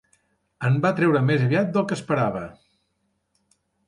[0.69, 2.41] En va treure més aviat del que esperava.